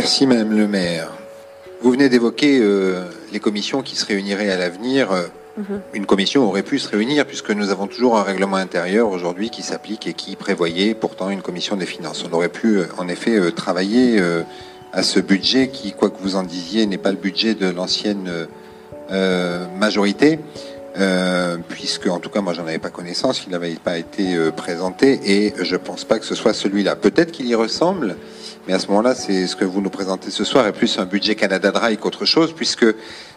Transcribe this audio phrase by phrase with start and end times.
[0.00, 1.12] Merci Madame le maire.
[1.82, 5.12] Vous venez d'évoquer euh, les commissions qui se réuniraient à l'avenir.
[5.12, 5.26] Euh,
[5.56, 5.80] Mhm.
[5.94, 9.62] Une commission aurait pu se réunir puisque nous avons toujours un règlement intérieur aujourd'hui qui
[9.62, 12.24] s'applique et qui prévoyait pourtant une commission des finances.
[12.28, 14.42] On aurait pu euh, en effet euh, travailler euh,
[14.92, 18.48] à ce budget qui, quoi que vous en disiez, n'est pas le budget de l'ancienne
[19.78, 20.40] majorité.
[21.00, 24.50] Euh, puisque en tout cas moi j'en avais pas connaissance, il n'avait pas été euh,
[24.50, 26.94] présenté et je pense pas que ce soit celui-là.
[26.94, 28.16] Peut-être qu'il y ressemble,
[28.68, 31.06] mais à ce moment-là, c'est ce que vous nous présentez ce soir est plus un
[31.06, 32.86] budget Canada Dry qu'autre chose, puisque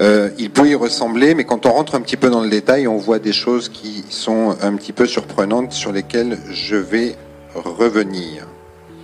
[0.00, 2.88] euh, il peut y ressembler, mais quand on rentre un petit peu dans le détail,
[2.88, 7.14] on voit des choses qui sont un petit peu surprenantes sur lesquelles je vais
[7.54, 8.46] revenir.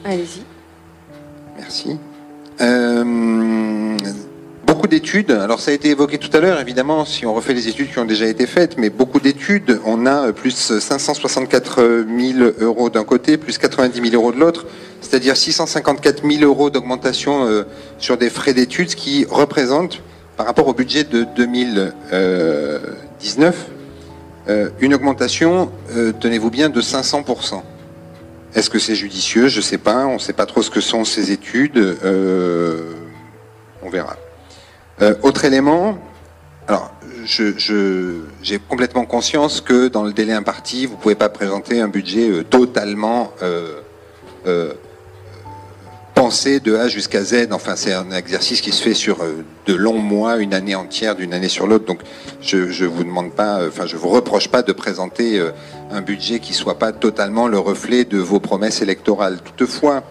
[0.04, 0.42] Allez-y.
[1.56, 1.98] Merci.
[2.60, 3.04] Euh,
[4.80, 5.30] beaucoup d'études.
[5.30, 7.98] Alors ça a été évoqué tout à l'heure, évidemment, si on refait les études qui
[7.98, 9.78] ont déjà été faites, mais beaucoup d'études.
[9.84, 14.64] On a plus 564 000 euros d'un côté, plus 90 000 euros de l'autre,
[15.02, 17.64] c'est-à-dire 654 000 euros d'augmentation euh,
[17.98, 20.00] sur des frais d'études, ce qui représente,
[20.38, 23.66] par rapport au budget de 2019,
[24.48, 27.60] euh, une augmentation, euh, tenez-vous bien, de 500%
[28.52, 29.46] est-ce que c'est judicieux?
[29.46, 30.06] Je ne sais pas.
[30.06, 31.78] On ne sait pas trop ce que sont ces études.
[31.78, 32.94] Euh,
[33.80, 34.16] on verra.
[35.02, 35.98] Euh, autre élément.
[36.68, 36.92] Alors,
[37.24, 42.28] j'ai complètement conscience que dans le délai imparti, vous ne pouvez pas présenter un budget
[42.28, 44.74] euh, totalement euh,
[46.14, 47.48] pensé de A jusqu'à Z.
[47.50, 49.24] Enfin, c'est un exercice qui se fait sur
[49.66, 51.86] de longs mois, une année entière, d'une année sur l'autre.
[51.86, 52.00] Donc,
[52.42, 55.42] je ne vous demande pas, enfin, je vous reproche pas de présenter
[55.90, 59.38] un budget qui soit pas totalement le reflet de vos promesses électorales.
[59.42, 60.04] Toutefois,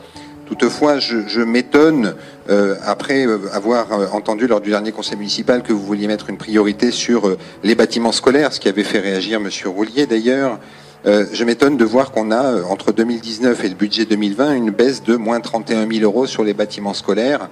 [0.49, 2.15] toutefois, je, m'étonne
[2.49, 6.29] euh, après euh, avoir euh, entendu lors du dernier conseil municipal que vous vouliez mettre
[6.29, 10.59] une priorité sur les bâtiments scolaires, ce qui avait fait réagir Monsieur Roulier d'ailleurs.
[11.05, 15.15] Je m'étonne de voir qu'on a, entre 2019 et le budget 2020, une baisse de
[15.15, 17.49] moins 31 000 euros sur les bâtiments scolaires.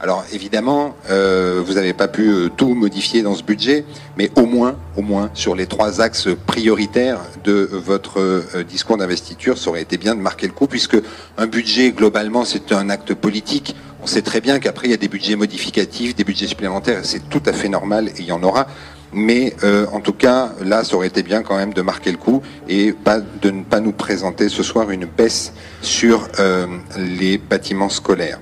[0.00, 3.84] Alors évidemment, euh, vous n'avez pas pu euh, tout modifier dans ce budget,
[4.16, 9.58] mais au moins, au moins, sur les trois axes prioritaires de votre euh, discours d'investiture,
[9.58, 10.96] ça aurait été bien de marquer le coup, puisque
[11.36, 13.74] un budget, globalement, c'est un acte politique.
[14.00, 17.28] On sait très bien qu'après, il y a des budgets modificatifs, des budgets supplémentaires, c'est
[17.28, 18.68] tout à fait normal, et il y en aura.
[19.12, 19.56] Mais
[19.90, 22.92] en tout cas, là, ça aurait été bien quand même de marquer le coup et
[22.92, 26.28] pas, de ne pas nous présenter ce soir une baisse sur
[26.98, 28.38] les bâtiments scolaires.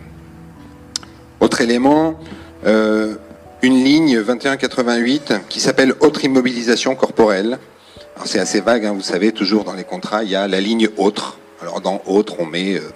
[1.40, 2.18] Autre élément,
[2.64, 3.14] euh,
[3.62, 7.58] une ligne 2188 qui s'appelle Autre immobilisation corporelle.
[8.14, 10.60] Alors c'est assez vague, hein, vous savez, toujours dans les contrats, il y a la
[10.60, 11.38] ligne autre.
[11.60, 12.90] Alors dans autre, on met, euh,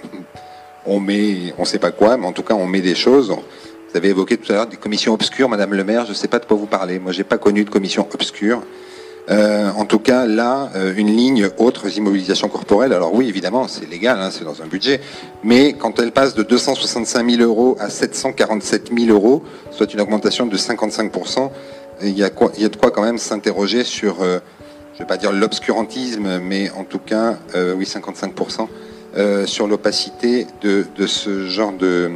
[0.86, 3.30] on met, on sait pas quoi, mais en tout cas, on met des choses.
[3.30, 6.28] Vous avez évoqué tout à l'heure des commissions obscures, Madame le maire, je ne sais
[6.28, 6.98] pas de quoi vous parlez.
[6.98, 8.62] Moi, j'ai pas connu de commission obscure.
[9.30, 12.92] Euh, en tout cas, là, euh, une ligne autres immobilisations corporelles.
[12.92, 15.00] Alors oui, évidemment, c'est légal, hein, c'est dans un budget.
[15.44, 20.46] Mais quand elle passe de 265 000 euros à 747 000 euros, soit une augmentation
[20.46, 21.12] de 55
[22.02, 24.40] il y a, quoi, il y a de quoi quand même s'interroger sur, euh,
[24.94, 27.38] je vais pas dire l'obscurantisme, mais en tout cas,
[27.76, 28.68] oui, 55%
[29.16, 32.10] euh, sur l'opacité de ce genre de,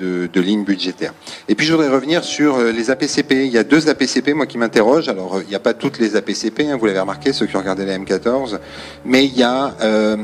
[0.00, 1.12] de, de ligne budgétaire.
[1.48, 3.46] Et puis je voudrais revenir sur euh, les APCP.
[3.46, 5.08] Il y a deux APCP, moi, qui m'interrogent.
[5.08, 7.56] Alors, euh, il n'y a pas toutes les APCP, hein, vous l'avez remarqué, ceux qui
[7.56, 8.58] ont regardé la M14,
[9.04, 10.16] mais il y a euh,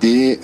[0.00, 0.38] des...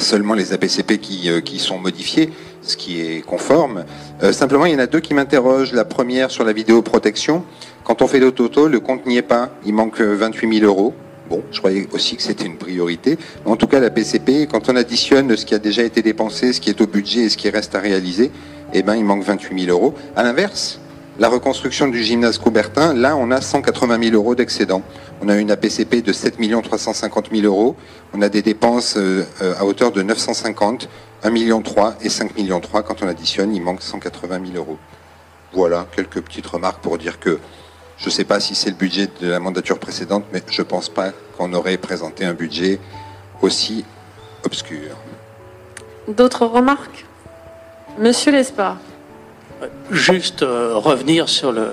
[0.00, 2.30] seulement les APCP qui, sont modifiés,
[2.62, 3.84] ce qui est conforme.
[4.32, 5.72] Simplement, il y en a deux qui m'interrogent.
[5.72, 7.44] La première sur la vidéoprotection.
[7.84, 9.50] Quand on fait le toto, le compte n'y est pas.
[9.66, 10.94] Il manque euh, 28 000 euros.
[11.30, 13.16] Bon, je croyais aussi que c'était une priorité.
[13.46, 16.60] En tout cas, la PCP, quand on additionne ce qui a déjà été dépensé, ce
[16.60, 18.30] qui est au budget et ce qui reste à réaliser,
[18.74, 19.94] eh ben, il manque 28 000 euros.
[20.16, 20.80] À l'inverse,
[21.18, 24.82] la reconstruction du gymnase Coubertin, là, on a 180 000 euros d'excédent.
[25.22, 27.76] On a une APCP de 7 350 000 euros.
[28.12, 30.88] On a des dépenses euh, euh, à hauteur de 950,
[31.22, 32.82] 1 million 3 et 5 millions 3.
[32.82, 34.76] Quand on additionne, il manque 180 000 euros.
[35.54, 37.38] Voilà, quelques petites remarques pour dire que
[37.98, 40.66] je ne sais pas si c'est le budget de la mandature précédente, mais je ne
[40.66, 42.80] pense pas qu'on aurait présenté un budget
[43.42, 43.84] aussi
[44.44, 44.96] obscur.
[46.08, 47.04] D'autres remarques?
[47.98, 48.76] Monsieur Lespard.
[49.90, 51.68] Juste euh, revenir sur le,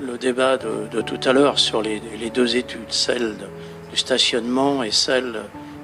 [0.00, 3.48] le débat de, de tout à l'heure sur les, les deux études, celle de-
[3.90, 5.40] du stationnement et celle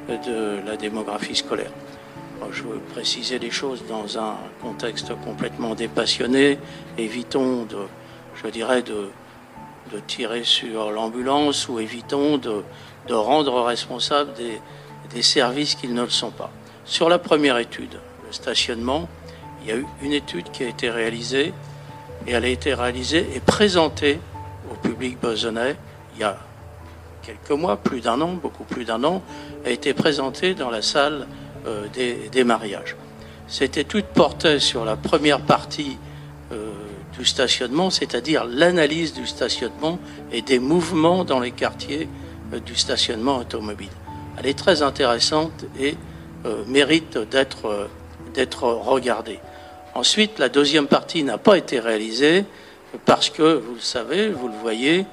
[0.08, 1.70] de la démographie scolaire.
[2.50, 6.58] Je veux préciser les choses dans un contexte complètement dépassionné.
[6.98, 7.76] Évitons de,
[8.42, 9.10] je dirais, de,
[9.92, 12.62] de tirer sur l'ambulance ou évitons de,
[13.08, 16.50] de rendre responsables des, services qu'ils ne le sont pas.
[16.84, 19.08] Sur la première étude, le stationnement,
[19.60, 21.52] il y a eu une étude qui a été réalisée
[22.26, 24.20] et elle a été réalisée et présentée
[24.70, 25.76] au public besonnais
[26.14, 26.38] il y a
[27.22, 29.22] quelques mois, plus d'un an, beaucoup plus d'un an,
[29.64, 31.26] a été présentée dans la salle
[31.66, 32.96] euh, des, des mariages.
[33.48, 35.98] Cette étude portait sur la première partie
[37.20, 39.98] du stationnement, c'est-à-dire l'analyse du stationnement
[40.32, 42.08] et des mouvements dans les quartiers
[42.54, 43.90] euh, du stationnement automobile.
[44.38, 45.96] Elle est très intéressante et
[46.46, 47.88] euh, mérite d'être
[48.32, 49.38] d'être regardée.
[49.94, 52.44] Ensuite, la deuxième partie n'a pas été réalisée
[53.04, 55.04] parce que, vous le savez, vous le voyez,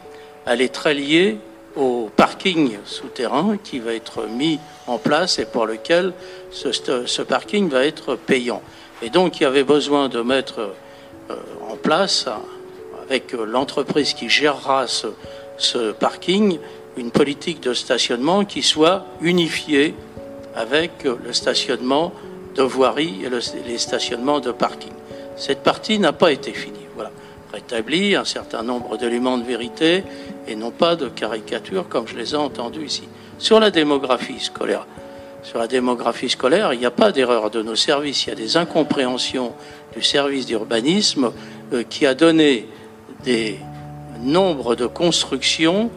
[0.45, 1.37] elle est très liée
[1.75, 6.13] au parking souterrain qui va être mis en place et pour lequel
[6.51, 8.61] ce, parking va être payant.
[9.01, 10.71] Et donc il y avait besoin de mettre
[11.29, 11.35] euh,
[11.87, 12.25] place,
[13.05, 16.59] avec l'entreprise qui gérera ce, parking,
[16.97, 19.95] une politique de stationnement qui soit unifiée
[20.53, 22.11] avec le stationnement
[22.55, 23.29] de voirie et
[23.65, 24.91] les stationnements de parking.
[25.37, 26.87] Cette partie n'a pas été finie.
[26.93, 27.11] Voilà.
[27.53, 30.03] Rétabli un certain nombre d'éléments de vérité
[30.45, 33.07] et non pas de caricatures comme je les ai entendus ici.
[33.39, 34.85] Sur la démographie scolaire,
[35.41, 38.35] sur la démographie scolaire, il n'y a pas d'erreur de nos services, il y a
[38.35, 39.53] des incompréhensions
[39.95, 41.56] du service d'urbanisme euh,
[41.89, 42.67] qui a donné
[43.23, 43.59] des
[44.21, 45.89] nombres de constructions,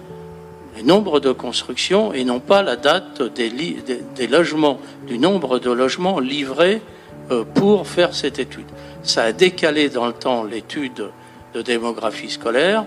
[0.84, 6.20] nombres de constructions et non pas la date des, des, logements, du nombre de logements
[6.20, 6.81] livrés
[7.31, 8.67] euh, pour faire cette étude.
[9.02, 11.11] Ça a décalé dans le temps l'étude
[11.55, 12.84] de démographie scolaire.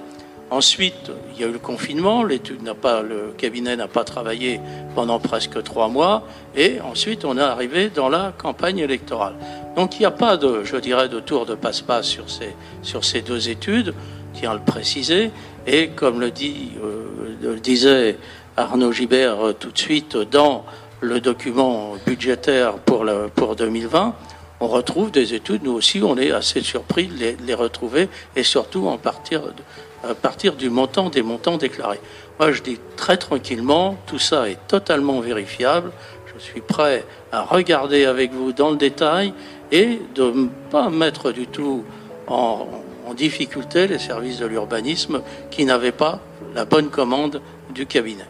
[0.49, 4.59] Ensuite, il y a eu le confinement, l'étude n'a pas, le cabinet n'a pas travaillé
[4.93, 9.33] pendant presque trois mois, et ensuite on est arrivé dans la campagne électorale.
[9.75, 13.03] Donc il n'y a pas de, je dirais, de tour de passe-passe sur ces, sur
[13.03, 13.93] ces deux études,
[14.33, 15.31] tiens à le préciser,
[15.65, 18.17] et comme le, dit, euh, le disait
[18.55, 20.65] Arnaud Gibert euh, tout de suite dans
[21.01, 23.05] le document budgétaire pour,
[23.35, 24.15] pour 2020,
[24.59, 28.87] on retrouve des études, nous aussi on est assez surpris de les, retrouver, et surtout
[28.89, 31.99] à partir du montant des montants déclarés.
[32.39, 35.91] Moi, je dis très tranquillement, tout ça est totalement vérifiable.
[36.37, 39.33] Je suis prêt à regarder avec vous dans le détail
[39.71, 41.83] et de ne pas mettre du tout
[42.27, 42.67] en,
[43.07, 45.21] en difficulté les services de l'urbanisme
[45.51, 46.19] qui n'avaient pas
[46.55, 47.41] la bonne commande
[47.73, 48.25] du cabinet.